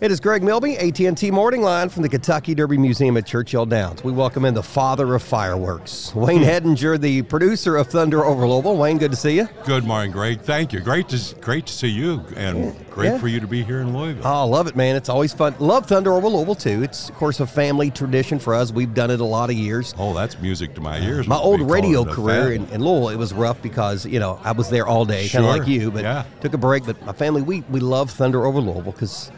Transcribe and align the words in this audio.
It 0.00 0.10
is 0.10 0.18
Greg 0.18 0.42
Milby, 0.42 0.78
AT&T 0.78 1.30
Morning 1.30 1.60
Line 1.60 1.90
from 1.90 2.02
the 2.02 2.08
Kentucky 2.08 2.54
Derby 2.54 2.78
Museum 2.78 3.18
at 3.18 3.26
Churchill 3.26 3.66
Downs. 3.66 4.02
We 4.02 4.12
welcome 4.12 4.46
in 4.46 4.54
the 4.54 4.62
father 4.62 5.14
of 5.14 5.22
fireworks, 5.22 6.14
Wayne 6.14 6.38
hmm. 6.38 6.44
Hettinger, 6.44 6.98
the 6.98 7.20
producer 7.20 7.76
of 7.76 7.88
Thunder 7.88 8.24
over 8.24 8.48
Louisville. 8.48 8.78
Wayne, 8.78 8.96
good 8.96 9.10
to 9.10 9.16
see 9.18 9.36
you. 9.36 9.46
Good 9.66 9.84
morning, 9.84 10.10
Greg. 10.10 10.40
Thank 10.40 10.72
you. 10.72 10.80
Great 10.80 11.10
to 11.10 11.34
great 11.42 11.66
to 11.66 11.72
see 11.74 11.88
you, 11.88 12.24
and 12.34 12.74
great 12.88 13.08
Yeah. 13.08 13.18
for 13.18 13.28
you 13.28 13.40
to 13.40 13.46
be 13.46 13.62
here 13.62 13.80
in 13.80 13.94
Louisville. 13.94 14.22
Oh, 14.24 14.40
I 14.40 14.44
love 14.44 14.68
it, 14.68 14.74
man. 14.74 14.96
It's 14.96 15.10
always 15.10 15.34
fun. 15.34 15.54
Love 15.58 15.84
Thunder 15.84 16.14
over 16.14 16.28
Louisville, 16.28 16.54
too. 16.54 16.82
It's, 16.82 17.10
of 17.10 17.16
course, 17.16 17.38
a 17.40 17.46
family 17.46 17.90
tradition 17.90 18.38
for 18.38 18.54
us. 18.54 18.72
We've 18.72 18.94
done 18.94 19.10
it 19.10 19.20
a 19.20 19.24
lot 19.26 19.50
of 19.50 19.56
years. 19.56 19.94
oh, 19.98 20.14
that's 20.14 20.40
music 20.40 20.74
to 20.76 20.80
my 20.80 20.98
ears. 21.00 21.26
My 21.26 21.36
old 21.36 21.60
radio 21.70 22.06
career 22.06 22.54
in, 22.54 22.66
in 22.68 22.82
Louisville, 22.82 23.10
it 23.10 23.16
was 23.16 23.34
rough 23.34 23.60
because, 23.60 24.06
you 24.06 24.18
know, 24.18 24.40
I 24.44 24.52
was 24.52 24.70
there 24.70 24.86
all 24.86 25.04
day, 25.04 25.28
kind 25.28 25.44
of 25.44 25.54
like 25.54 25.68
you, 25.68 25.90
but 25.90 26.04
Yeah. 26.04 26.24
took 26.40 26.54
a 26.54 26.58
break. 26.58 26.86
But 26.86 27.04
my 27.04 27.12
family, 27.12 27.42
we, 27.42 27.64
we 27.68 27.80
love 27.80 28.10
Thunder 28.10 28.46
over 28.46 28.62
Louisville 28.62 28.92
because 28.92 29.30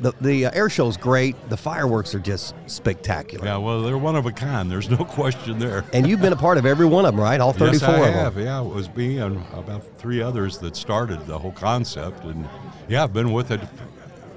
the, 0.00 0.12
the 0.20 0.46
uh, 0.46 0.50
air 0.52 0.68
show's 0.68 0.96
great. 0.96 1.36
The 1.48 1.56
fireworks 1.56 2.14
are 2.14 2.18
just 2.18 2.54
spectacular. 2.66 3.44
Yeah, 3.44 3.56
well, 3.58 3.82
they're 3.82 3.98
one 3.98 4.16
of 4.16 4.26
a 4.26 4.32
kind. 4.32 4.70
There's 4.70 4.90
no 4.90 4.96
question 5.04 5.58
there. 5.58 5.84
And 5.92 6.06
you've 6.06 6.20
been 6.20 6.32
a 6.32 6.36
part 6.36 6.58
of 6.58 6.66
every 6.66 6.86
one 6.86 7.04
of 7.04 7.14
them, 7.14 7.20
right? 7.20 7.40
All 7.40 7.52
34 7.52 7.72
yes, 7.72 7.82
I 7.82 8.08
of 8.08 8.34
them. 8.34 8.44
Yeah, 8.44 8.62
it 8.62 8.74
was 8.74 8.94
me 8.94 9.18
and 9.18 9.36
about 9.52 9.84
three 9.98 10.22
others 10.22 10.58
that 10.58 10.76
started 10.76 11.26
the 11.26 11.38
whole 11.38 11.52
concept, 11.52 12.24
and 12.24 12.48
yeah, 12.88 13.04
I've 13.04 13.12
been 13.12 13.32
with 13.32 13.50
it 13.50 13.60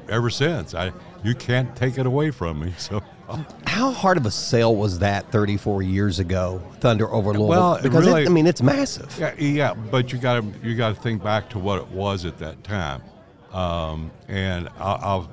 ever 0.10 0.30
since. 0.30 0.74
I 0.74 0.92
you 1.24 1.34
can't 1.34 1.74
take 1.76 1.98
it 1.98 2.06
away 2.06 2.32
from 2.32 2.60
me. 2.60 2.74
So. 2.84 3.02
How 3.66 3.92
hard 3.92 4.18
of 4.18 4.26
a 4.28 4.32
sale 4.32 4.76
was 4.76 5.00
that 5.00 5.32
34 5.32 5.82
years 5.82 6.20
ago, 6.20 6.62
Thunder 6.82 7.12
over 7.12 7.32
Louisville? 7.32 7.48
Well, 7.48 7.80
because 7.82 8.06
really- 8.06 8.28
I 8.28 8.30
mean, 8.30 8.46
it's 8.46 8.62
massive. 8.62 9.16
Yeah, 9.18 9.34
yeah, 9.40 9.74
but 9.74 10.12
you 10.12 10.20
got 10.20 10.42
to 10.42 10.54
you 10.62 10.76
got 10.76 10.94
to 10.96 11.02
think 11.02 11.24
back 11.24 11.50
to 11.52 11.60
what 11.60 11.80
it 11.80 11.88
was 11.88 12.26
at 12.26 12.38
that 12.40 12.64
time, 12.64 13.02
um, 13.52 14.12
and 14.28 14.70
I'll, 14.78 15.00
I'll 15.02 15.32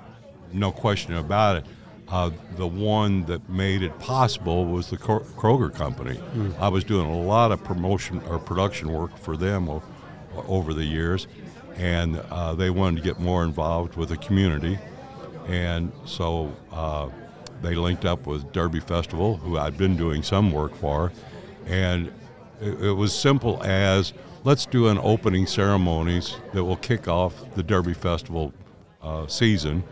no 0.53 0.73
question 0.73 1.15
about 1.15 1.57
it. 1.57 1.65
Uh, 2.09 2.31
the 2.57 2.67
one 2.67 3.25
that 3.27 3.49
made 3.49 3.83
it 3.83 3.97
possible 4.01 4.65
was 4.67 4.91
the 4.91 4.97
Kroger 4.97 5.73
company. 5.73 6.19
I 6.59 6.69
was 6.69 6.83
doing 6.83 7.07
a 7.09 7.21
lot 7.21 7.53
of 7.53 7.63
promotion 7.63 8.21
or 8.29 8.39
production 8.41 8.93
work 8.93 9.17
for 9.17 9.37
them 9.37 9.69
o- 9.69 9.83
over 10.49 10.75
the 10.75 10.85
years, 10.85 11.29
and 11.77 12.17
uh, 12.31 12.55
they 12.55 12.69
wanted 12.71 12.97
to 12.97 13.03
get 13.03 13.21
more 13.21 13.45
involved 13.45 13.95
with 13.97 14.09
the 14.09 14.17
community, 14.17 14.77
and 15.47 15.93
so 16.05 16.53
uh, 16.73 17.09
they 17.63 17.77
linked 17.77 18.05
up 18.05 18.27
with 18.27 18.51
Derby 18.53 18.81
Festival, 18.81 19.37
who 19.37 19.57
I'd 19.57 19.79
been 19.79 19.97
doing 19.97 20.25
some 20.25 20.51
work 20.51 20.75
for, 20.75 21.13
and 21.67 22.09
it, 22.61 22.83
it 22.87 22.93
was 22.93 23.15
simple 23.15 23.63
as 23.63 24.13
let's 24.43 24.67
do 24.67 24.89
an 24.89 24.99
opening 25.01 25.47
ceremonies 25.47 26.35
that 26.55 26.65
will 26.65 26.77
kick 26.77 27.07
off 27.07 27.55
the 27.55 27.63
Derby 27.63 27.95
Festival 27.95 28.53
uh, 29.01 29.29
season, 29.29 29.85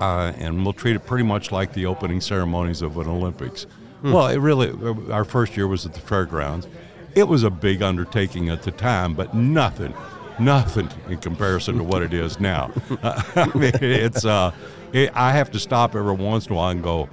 uh, 0.00 0.32
and 0.38 0.64
we'll 0.64 0.72
treat 0.72 0.96
it 0.96 1.00
pretty 1.06 1.24
much 1.24 1.50
like 1.52 1.72
the 1.72 1.86
opening 1.86 2.20
ceremonies 2.20 2.82
of 2.82 2.96
an 2.98 3.08
Olympics. 3.08 3.66
Well, 4.02 4.28
it 4.28 4.36
really, 4.38 4.70
our 5.12 5.24
first 5.24 5.56
year 5.56 5.66
was 5.66 5.84
at 5.84 5.92
the 5.94 6.00
fairgrounds. 6.00 6.68
It 7.16 7.26
was 7.26 7.42
a 7.42 7.50
big 7.50 7.82
undertaking 7.82 8.48
at 8.48 8.62
the 8.62 8.70
time, 8.70 9.14
but 9.14 9.34
nothing, 9.34 9.92
nothing 10.38 10.88
in 11.08 11.18
comparison 11.18 11.78
to 11.78 11.82
what 11.82 12.02
it 12.02 12.14
is 12.14 12.38
now. 12.38 12.70
I 13.02 13.50
mean, 13.56 13.72
it's, 13.80 14.24
uh, 14.24 14.52
it, 14.92 15.10
I 15.16 15.32
have 15.32 15.50
to 15.50 15.58
stop 15.58 15.96
every 15.96 16.12
once 16.14 16.46
in 16.46 16.52
a 16.52 16.54
while 16.54 16.70
and 16.70 16.82
go, 16.82 17.08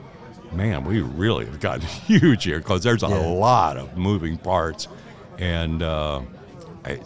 man, 0.52 0.86
we 0.86 1.02
really 1.02 1.46
have 1.46 1.60
gotten 1.60 1.82
huge 1.82 2.44
here 2.44 2.60
because 2.60 2.84
there's 2.84 3.02
a 3.04 3.08
Yeah. 3.08 3.18
lot 3.18 3.78
of 3.78 3.98
moving 3.98 4.38
parts. 4.38 4.88
And 5.40 5.82
uh, 5.82 6.22
I, 6.86 7.00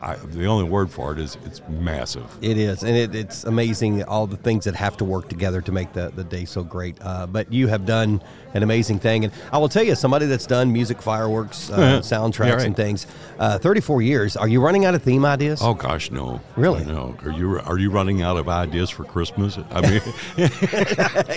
I, 0.00 0.14
the 0.14 0.46
only 0.46 0.62
word 0.68 0.92
for 0.92 1.10
it 1.12 1.18
is 1.18 1.36
it's 1.44 1.60
massive. 1.68 2.24
It 2.40 2.56
is, 2.56 2.84
and 2.84 2.96
it, 2.96 3.16
it's 3.16 3.42
amazing 3.42 4.04
all 4.04 4.28
the 4.28 4.36
things 4.36 4.64
that 4.66 4.76
have 4.76 4.96
to 4.98 5.04
work 5.04 5.28
together 5.28 5.60
to 5.62 5.72
make 5.72 5.92
the, 5.92 6.12
the 6.14 6.22
day 6.22 6.44
so 6.44 6.62
great. 6.62 6.96
Uh, 7.00 7.26
but 7.26 7.52
you 7.52 7.66
have 7.66 7.84
done 7.84 8.22
an 8.54 8.62
amazing 8.62 9.00
thing, 9.00 9.24
and 9.24 9.32
I 9.52 9.58
will 9.58 9.68
tell 9.68 9.82
you, 9.82 9.96
somebody 9.96 10.26
that's 10.26 10.46
done 10.46 10.72
music, 10.72 11.02
fireworks, 11.02 11.68
uh, 11.70 11.98
soundtracks, 12.00 12.46
Yeah, 12.46 12.52
right. 12.54 12.66
and 12.66 12.76
things, 12.76 13.08
uh, 13.40 13.58
34 13.58 14.00
years. 14.02 14.36
Are 14.36 14.46
you 14.46 14.60
running 14.60 14.84
out 14.84 14.94
of 14.94 15.02
theme 15.02 15.24
ideas? 15.24 15.60
Oh 15.60 15.74
gosh, 15.74 16.12
no. 16.12 16.40
Really? 16.54 16.84
No. 16.84 17.16
Are 17.24 17.32
you 17.32 17.58
are 17.58 17.78
you 17.78 17.90
running 17.90 18.22
out 18.22 18.36
of 18.36 18.48
ideas 18.48 18.90
for 18.90 19.02
Christmas? 19.02 19.58
I 19.72 19.80
mean, 19.80 20.00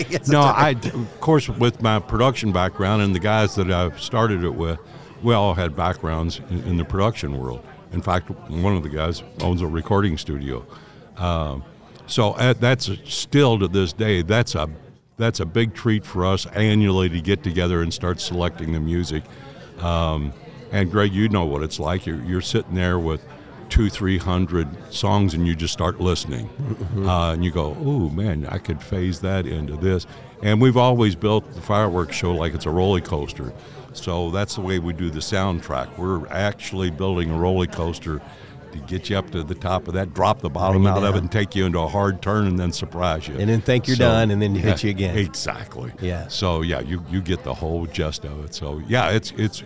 Yes, 0.10 0.28
no. 0.30 0.42
I 0.42 0.76
of 0.94 1.20
course 1.20 1.50
with 1.50 1.82
my 1.82 2.00
production 2.00 2.52
background 2.52 3.02
and 3.02 3.16
the 3.16 3.20
guys 3.20 3.56
that 3.56 3.72
I 3.72 3.90
started 3.98 4.44
it 4.44 4.54
with, 4.54 4.78
we 5.24 5.34
all 5.34 5.54
had 5.56 5.76
backgrounds 5.76 6.42
in, 6.52 6.64
in 6.66 6.78
the 6.78 6.86
production 6.86 7.40
world. 7.40 7.64
In 7.92 8.02
fact, 8.02 8.30
one 8.50 8.76
of 8.76 8.84
the 8.84 8.90
guys 8.90 9.24
owns 9.42 9.62
a 9.62 9.68
recording 9.68 10.18
studio. 10.18 10.66
Um, 11.18 11.64
so 12.08 12.32
uh, 12.32 12.54
that's 12.54 12.90
still 13.06 13.60
to 13.60 13.68
this 13.68 13.94
day 13.94 14.22
that's 14.22 14.56
a 14.56 14.70
that's 15.18 15.40
a 15.40 15.46
big 15.46 15.74
treat 15.74 16.06
for 16.06 16.26
us 16.26 16.46
annually 16.48 17.08
to 17.10 17.22
get 17.22 17.44
together 17.44 17.82
and 17.82 17.94
start 17.94 18.20
selecting 18.20 18.74
the 18.74 18.80
music. 18.80 19.24
Um, 19.80 20.34
and 20.72 20.90
Greg, 20.90 21.14
you 21.14 21.30
know 21.30 21.46
what 21.46 21.62
it's 21.64 21.80
like. 21.80 22.06
You're, 22.06 22.24
you're 22.24 22.42
sitting 22.42 22.74
there 22.74 22.98
with 22.98 23.24
two, 23.70 23.90
three 23.90 24.18
hundred 24.18 24.68
songs, 24.94 25.34
and 25.34 25.48
you 25.48 25.56
just 25.56 25.74
start 25.74 26.00
listening, 26.00 26.50
uh, 27.06 27.32
and 27.32 27.44
you 27.44 27.52
go, 27.52 27.76
"Oh 27.80 28.10
man, 28.10 28.46
I 28.48 28.58
could 28.58 28.82
phase 28.82 29.20
that 29.22 29.46
into 29.46 29.76
this." 29.76 30.08
And 30.42 30.60
we've 30.62 30.78
always 30.78 31.16
built 31.16 31.52
the 31.54 31.62
fireworks 31.62 32.16
show 32.16 32.34
like 32.34 32.54
it's 32.54 32.66
a 32.66 32.70
roller 32.70 33.02
coaster, 33.02 33.54
so 33.94 34.30
that's 34.32 34.56
the 34.56 34.62
way 34.62 34.80
we 34.80 34.94
do 34.94 35.10
the 35.10 35.20
soundtrack. 35.20 35.98
We're 35.98 36.28
actually 36.28 36.92
building 36.92 37.32
a 37.32 37.38
roller 37.38 37.68
coaster 37.68 38.22
to 38.72 38.78
get 38.80 39.10
you 39.10 39.18
up 39.18 39.30
to 39.32 39.44
the 39.44 39.56
top 39.56 39.88
of 39.88 39.94
that, 39.96 40.14
drop 40.14 40.42
the 40.42 40.50
bottom 40.50 40.88
out 40.88 41.04
of 41.04 41.16
it, 41.16 41.20
and 41.20 41.32
take 41.32 41.56
you 41.56 41.66
into 41.66 41.80
a 41.80 41.88
hard 41.88 42.22
turn, 42.22 42.48
and 42.48 42.58
then 42.58 42.72
surprise 42.72 43.28
you. 43.28 43.36
And 43.36 43.50
then 43.50 43.62
think 43.62 43.88
you're 43.88 43.98
done, 43.98 44.32
and 44.32 44.42
then 44.42 44.56
hit 44.56 44.84
you 44.84 44.90
again. 44.90 45.18
Exactly. 45.18 45.92
Yeah. 46.02 46.28
So 46.30 46.62
yeah, 46.62 46.80
you 46.80 47.04
you 47.10 47.22
get 47.22 47.44
the 47.44 47.54
whole 47.54 47.86
gist 47.86 48.24
of 48.26 48.46
it. 48.46 48.54
So 48.54 48.82
yeah, 48.88 49.10
it's 49.10 49.32
it's 49.38 49.64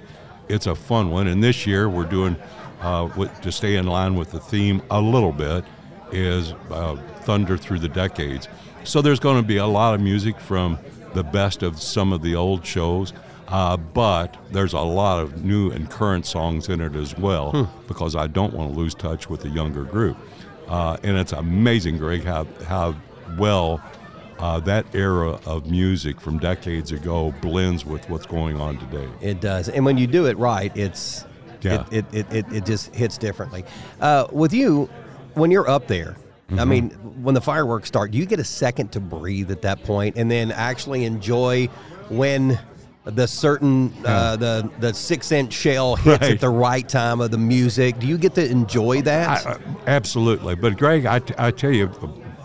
it's 0.50 0.68
a 0.68 0.76
fun 0.76 1.12
one. 1.12 1.28
And 1.28 1.44
this 1.44 1.68
year 1.68 1.90
we're 1.90 2.06
doing 2.06 2.36
uh, 2.82 3.10
with, 3.16 3.42
to 3.42 3.52
stay 3.52 3.76
in 3.76 3.88
line 3.88 4.16
with 4.16 4.32
the 4.32 4.40
theme 4.40 4.82
a 4.90 5.00
little 5.00 5.32
bit 5.32 5.64
is 6.12 6.54
uh, 6.70 6.96
Thunder 7.22 7.58
through 7.58 7.80
the 7.80 7.90
decades. 7.90 8.48
So 8.84 9.02
there's 9.02 9.20
going 9.20 9.42
to 9.42 9.48
be 9.48 9.58
a 9.58 9.66
lot 9.66 9.96
of 9.96 10.02
music 10.02 10.40
from 10.40 10.78
the 11.14 11.24
best 11.24 11.64
of 11.64 11.82
some 11.82 12.14
of 12.14 12.22
the 12.22 12.36
old 12.36 12.66
shows. 12.66 13.14
Uh, 13.48 13.78
but 13.78 14.36
there's 14.52 14.74
a 14.74 14.80
lot 14.80 15.22
of 15.22 15.44
new 15.46 15.70
and 15.72 15.90
current 15.90 16.26
songs 16.26 16.68
in 16.70 16.82
it 16.82 16.96
as 16.96 17.16
well 17.18 17.52
Hmm. 17.52 17.88
because 17.88 18.16
I 18.16 18.28
don't 18.28 18.54
want 18.54 18.74
to 18.74 18.78
lose 18.80 18.96
touch 18.96 19.30
with 19.30 19.42
the 19.42 19.50
younger 19.50 19.84
group. 19.84 20.18
Uh, 20.68 20.98
and 21.04 21.16
it's 21.18 21.32
amazing, 21.32 21.98
Greg, 22.00 22.24
how, 22.24 22.48
how 22.68 22.96
well 23.38 23.80
uh, 24.40 24.60
that 24.62 24.86
era 24.96 25.40
of 25.46 25.70
music 25.70 26.20
from 26.20 26.40
decades 26.40 26.92
ago 26.92 27.34
blends 27.42 27.86
with 27.86 28.10
what's 28.10 28.26
going 28.26 28.60
on 28.60 28.78
today. 28.80 29.08
It 29.22 29.42
does, 29.42 29.70
and 29.70 29.86
when 29.86 29.98
you 29.98 30.08
do 30.08 30.26
it 30.26 30.38
right, 30.38 30.76
it's 30.76 31.24
Yeah. 31.62 31.86
it, 31.92 32.06
it, 32.12 32.34
it, 32.34 32.46
it, 32.52 32.66
just 32.66 32.94
hits 32.96 33.18
differently. 33.18 33.64
Uh, 34.02 34.26
with 34.32 34.54
you, 34.54 34.90
when 35.36 35.52
you're 35.52 35.70
up 35.70 35.88
there, 35.88 36.16
I 36.50 36.54
Mm-hmm. 36.54 36.70
mean, 36.70 36.90
when 37.24 37.34
the 37.36 37.42
fireworks 37.42 37.88
start, 37.88 38.12
do 38.12 38.18
you 38.18 38.26
get 38.26 38.40
a 38.40 38.44
second 38.44 38.92
to 38.92 39.00
breathe 39.00 39.50
at 39.52 39.62
that 39.64 39.84
point, 39.84 40.16
and 40.18 40.30
then 40.30 40.52
actually 40.52 41.04
enjoy 41.06 41.68
when 42.10 42.60
the 43.06 43.28
certain 43.28 43.94
uh, 44.04 44.36
the 44.36 44.70
the 44.80 44.94
six 44.94 45.32
inch 45.32 45.54
shell 45.54 45.96
hits 45.96 46.24
at 46.24 46.40
the 46.40 46.50
right 46.50 46.88
time 46.90 47.22
of 47.22 47.32
the 47.32 47.38
music? 47.38 48.00
Do 48.00 48.08
you 48.08 48.18
get 48.18 48.34
to 48.36 48.50
enjoy 48.50 49.02
that? 49.04 49.46
I, 49.46 49.52
I- 49.52 49.58
absolutely. 49.88 50.56
But 50.56 50.78
Greg, 50.78 51.06
I, 51.06 51.20
t- 51.20 51.34
I 51.38 51.52
tell 51.52 51.72
you, 51.72 51.92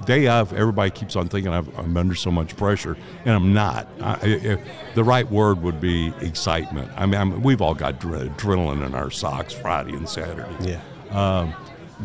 day 0.04 0.26
of, 0.28 0.52
everybody 0.52 0.90
keeps 0.90 1.16
on 1.16 1.28
thinking 1.28 1.52
I've, 1.52 1.78
I'm 1.78 1.96
under 1.96 2.14
so 2.14 2.30
much 2.30 2.56
pressure, 2.56 2.96
and 3.24 3.34
I'm 3.34 3.52
not. 3.54 3.88
I, 4.00 4.12
I, 4.12 4.62
the 4.94 5.04
right 5.04 5.30
word 5.30 5.62
would 5.62 5.80
be 5.80 6.12
excitement. 6.20 6.90
I 6.96 7.06
mean, 7.06 7.20
I'm, 7.20 7.42
we've 7.42 7.62
all 7.62 7.74
got 7.74 7.98
dre- 8.00 8.28
adrenaline 8.28 8.84
in 8.84 8.94
our 8.94 9.10
socks 9.10 9.52
Friday 9.54 9.92
and 9.94 10.08
Saturday. 10.08 10.54
yeah. 10.60 10.80
Um, 11.10 11.54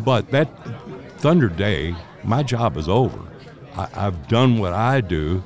but 0.03 0.31
that 0.31 0.49
Thunder 1.19 1.47
Day, 1.49 1.95
my 2.23 2.41
job 2.43 2.75
is 2.77 2.87
over. 2.89 3.19
I, 3.75 3.87
I've 3.93 4.27
done 4.27 4.57
what 4.59 4.73
I 4.73 5.01
do. 5.01 5.43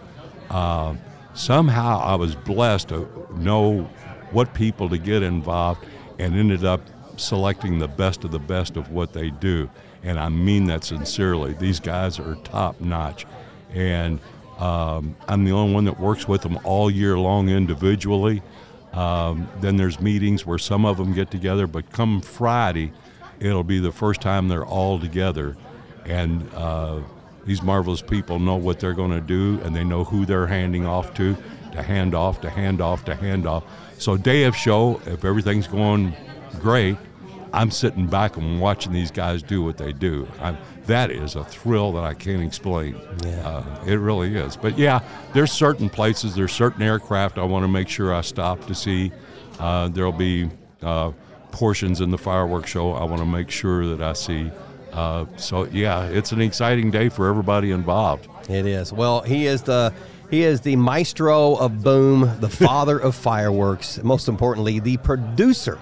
Uh, 0.50 0.95
somehow 1.34 2.00
I 2.00 2.16
was 2.16 2.36
blessed 2.36 2.90
to 2.90 3.28
know 3.36 3.84
what 4.31 4.54
people 4.54 4.90
to 4.90 4.98
get 4.98 5.24
involved 5.24 5.86
and 6.18 6.36
ended 6.36 6.66
up 6.66 6.81
selecting 7.18 7.80
the 7.80 7.88
best 7.88 8.24
of 8.24 8.31
the 8.31 8.40
best 8.40 8.78
of 8.78 8.92
what 8.92 9.14
they 9.14 9.30
do. 9.30 9.70
And 10.04 10.20
I 10.20 10.30
mean 10.30 10.66
that 10.66 10.84
sincerely. 10.84 11.54
These 11.54 11.80
guys 11.80 12.20
are 12.20 12.36
top 12.36 12.80
notch. 12.80 13.26
And 13.74 14.20
um, 14.58 15.16
I'm 15.28 15.46
the 15.46 15.52
only 15.52 15.74
one 15.74 15.86
that 15.86 16.00
works 16.00 16.28
with 16.28 16.42
them 16.42 16.60
all 16.64 16.90
year 16.90 17.18
long 17.18 17.50
individually. 17.50 18.42
Um, 18.94 19.50
then 19.62 19.78
there's 19.78 20.00
meetings 20.00 20.46
where 20.46 20.58
some 20.58 20.86
of 20.86 20.98
them 20.98 21.14
get 21.14 21.30
together, 21.30 21.68
but 21.68 21.92
come 21.92 22.22
Friday, 22.22 22.92
it'll 23.40 23.64
be 23.64 23.80
the 23.80 23.92
first 23.92 24.22
time 24.22 24.48
they're 24.48 24.66
all 24.66 25.00
together. 25.00 25.56
And 26.06 26.50
uh, 26.56 27.02
these 27.50 27.63
marvelous 27.63 28.04
people 28.04 28.38
know 28.38 28.57
what 28.57 28.80
they're 28.80 28.94
going 28.94 29.10
to 29.10 29.19
do, 29.19 29.60
and 29.63 29.75
they 29.75 29.84
know 29.84 30.04
who 30.04 30.24
they're 30.24 30.46
handing 30.46 30.86
off 30.86 31.16
to, 31.16 31.36
to 31.72 31.81
hand 31.81 32.13
off, 32.13 32.40
to 32.42 32.48
hand 32.48 32.80
off, 32.80 33.04
to 33.06 33.16
hand 33.16 33.48
off. 33.48 33.63
So 33.98 34.18
day 34.18 34.44
of 34.44 34.56
show, 34.56 35.01
if 35.07 35.25
everything's 35.25 35.66
going 35.66 36.13
great, 36.60 36.96
I'm 37.51 37.72
sitting 37.72 38.06
back 38.06 38.38
and 38.38 38.62
watching 38.62 38.94
these 38.94 39.10
guys 39.10 39.42
do 39.42 39.63
what 39.63 39.80
they 39.80 39.94
do. 39.94 40.28
I'm, 40.40 40.60
that 40.86 41.10
is 41.10 41.36
a 41.36 41.44
thrill 41.44 41.92
that 41.94 42.04
I 42.04 42.13
can't 42.13 42.44
explain. 42.44 42.96
Yeah. 43.25 43.48
Uh, 43.48 43.84
it 43.88 43.95
really 43.95 44.36
is. 44.36 44.56
But 44.56 44.78
yeah, 44.78 45.00
there's 45.34 45.52
certain 45.52 45.90
places, 45.90 46.36
there's 46.36 46.54
certain 46.54 46.84
aircraft 46.84 47.40
I 47.40 47.45
want 47.45 47.63
to 47.63 47.68
make 47.68 47.90
sure 47.90 48.13
I 48.13 48.22
stop 48.22 48.63
to 48.68 48.75
see. 48.75 49.12
Uh, 49.57 49.88
there'll 49.88 50.12
be 50.12 50.52
uh, 50.84 51.13
portions 51.52 52.00
in 52.00 52.12
the 52.12 52.18
fireworks 52.19 52.69
show 52.69 52.94
I 52.94 53.06
want 53.06 53.24
to 53.24 53.28
make 53.28 53.50
sure 53.50 53.88
that 53.88 54.04
I 54.04 54.13
see. 54.13 54.52
Uh, 54.91 55.25
so 55.38 55.65
yeah, 55.65 56.06
it's 56.07 56.31
an 56.31 56.41
exciting 56.41 56.91
day 56.91 57.09
for 57.09 57.27
everybody 57.27 57.71
involved. 57.71 58.27
It 58.50 58.65
is. 58.65 58.91
Well, 58.91 59.21
he 59.21 59.45
is 59.45 59.62
the 59.63 59.94
he 60.30 60.44
is 60.44 60.62
the 60.62 60.75
maestro 60.75 61.56
of 61.56 61.83
boom, 61.83 62.31
the 62.39 62.50
father 62.65 62.97
of 63.00 63.15
fireworks, 63.15 64.01
most 64.03 64.27
importantly, 64.27 64.80
the 64.80 64.97
producer 64.97 65.80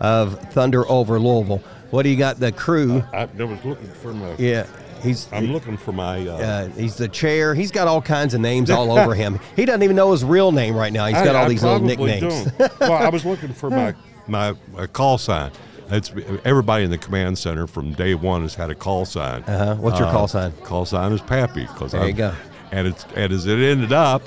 of 0.00 0.38
Thunder 0.52 0.88
over 0.90 1.18
Louisville. 1.18 1.62
What 1.90 2.02
do 2.02 2.08
you 2.08 2.16
got? 2.16 2.40
The 2.40 2.52
crew. 2.52 3.02
I, 3.12 3.22
I 3.38 3.44
was 3.44 3.64
looking 3.64 3.86
for 3.88 4.12
my. 4.12 4.34
Yeah, 4.36 4.66
he's 5.02 5.28
I'm 5.32 5.52
looking 5.52 5.76
for 5.76 5.92
my. 5.92 6.26
Uh, 6.26 6.32
uh, 6.36 6.68
he's 6.70 6.96
the 6.96 7.08
chair. 7.08 7.54
He's 7.54 7.70
got 7.70 7.86
all 7.86 8.02
kinds 8.02 8.34
of 8.34 8.40
names 8.40 8.70
all 8.70 8.90
over 8.98 9.14
him. 9.22 9.38
He 9.54 9.64
doesn't 9.64 9.82
even 9.82 9.94
know 9.96 10.10
his 10.12 10.24
real 10.24 10.50
name 10.50 10.74
right 10.74 10.92
now. 10.92 11.06
He's 11.06 11.14
got 11.22 11.36
I- 11.36 11.40
all 11.40 11.44
I 11.46 11.48
these 11.48 11.62
little 11.62 11.80
nicknames. 11.80 12.50
well, 12.80 12.92
I 12.94 13.08
was 13.10 13.24
looking 13.26 13.52
for 13.52 13.70
my 13.70 13.94
my, 14.26 14.54
my 14.72 14.86
call 14.86 15.18
sign. 15.18 15.52
It's 15.90 16.10
everybody 16.44 16.84
in 16.84 16.90
the 16.90 16.98
command 16.98 17.38
center 17.38 17.66
from 17.66 17.92
day 17.92 18.14
one 18.14 18.42
has 18.42 18.54
had 18.54 18.70
a 18.70 18.74
call 18.74 19.04
sign. 19.04 19.42
Uh-huh. 19.44 19.74
What's 19.76 19.98
your 19.98 20.10
call 20.10 20.28
sign? 20.28 20.52
Call 20.62 20.84
sign 20.86 21.12
is 21.12 21.20
Pappy. 21.20 21.66
Cause 21.66 21.92
There 21.92 22.00
I'm, 22.02 22.08
you 22.08 22.14
go. 22.14 22.34
And 22.72 22.88
it's 22.88 23.04
and 23.14 23.32
as 23.32 23.46
it 23.46 23.58
ended 23.58 23.92
up, 23.92 24.22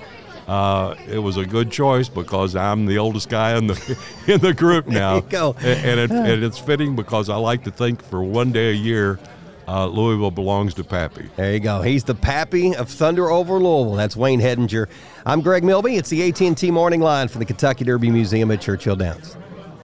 uh, 0.48 0.96
it 1.10 1.20
was 1.20 1.36
a 1.38 1.46
good 1.46 1.72
choice 1.72 2.08
because 2.10 2.56
I'm 2.56 2.86
the 2.86 2.98
oldest 3.00 3.28
guy 3.30 3.58
in 3.58 3.68
the 3.68 3.98
in 4.28 4.40
the 4.40 4.54
group 4.54 4.88
now. 4.88 5.20
There 5.20 5.24
you 5.24 5.30
go. 5.30 5.56
A- 5.62 5.68
And, 5.86 6.00
it, 6.00 6.12
and 6.12 6.44
it's 6.44 6.58
fitting 6.60 6.96
because 6.96 7.30
I 7.30 7.36
like 7.36 7.64
to 7.66 7.72
think 7.72 8.04
for 8.04 8.24
one 8.24 8.52
day 8.52 8.70
a 8.70 8.74
year, 8.76 9.20
uh, 9.68 9.86
Louisville 9.88 10.32
belongs 10.32 10.74
to 10.76 10.84
Pappy. 10.86 11.30
There 11.36 11.54
you 11.54 11.60
go. 11.60 11.82
He's 11.82 12.06
the 12.06 12.16
pappy 12.16 12.74
of 12.74 12.88
Thunder 12.90 13.30
over 13.30 13.56
Louisville. 13.56 13.96
That's 13.96 14.16
Wayne 14.16 14.40
Hettinger. 14.40 14.88
I'm 15.26 15.42
Greg 15.42 15.66
Milby. 15.66 15.98
It's 15.98 16.10
the 16.10 16.30
AT&T 16.30 16.72
Morning 16.72 17.02
Line 17.02 17.28
from 17.28 17.40
the 17.40 17.46
Kentucky 17.46 17.84
Derby 17.84 18.10
Museum 18.10 18.50
at 18.52 18.62
Churchill 18.62 18.96
Downs. 18.96 19.36